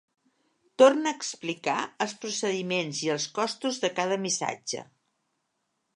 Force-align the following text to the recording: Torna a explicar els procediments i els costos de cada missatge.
Torna 0.81 1.11
a 1.11 1.17
explicar 1.17 1.75
els 2.05 2.15
procediments 2.23 3.03
i 3.09 3.11
els 3.17 3.29
costos 3.39 3.81
de 3.85 3.95
cada 4.01 4.21
missatge. 4.27 4.83